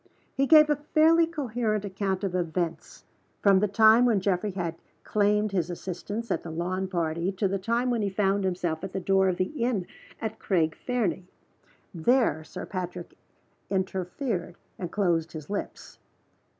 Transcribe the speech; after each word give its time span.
He 0.33 0.47
gave 0.47 0.67
a 0.67 0.77
fairly 0.95 1.27
coherent 1.27 1.85
account 1.85 2.23
of 2.23 2.33
events, 2.33 3.05
from 3.39 3.59
the 3.59 3.67
time 3.67 4.03
when 4.05 4.19
Geoffrey 4.19 4.49
had 4.49 4.73
claimed 5.03 5.51
his 5.51 5.69
assistance 5.69 6.31
at 6.31 6.41
the 6.41 6.49
lawn 6.49 6.87
party 6.87 7.31
to 7.33 7.47
the 7.47 7.59
time 7.59 7.91
when 7.91 8.01
he 8.01 8.09
found 8.09 8.43
himself 8.43 8.83
at 8.83 8.93
the 8.93 8.99
door 8.99 9.29
of 9.29 9.37
the 9.37 9.53
inn 9.63 9.85
at 10.19 10.39
Craig 10.39 10.73
Fernie. 10.75 11.27
There 11.93 12.43
Sir 12.43 12.65
Patrick 12.65 13.15
interfered, 13.69 14.55
and 14.79 14.91
closed 14.91 15.33
his 15.33 15.51
lips. 15.51 15.99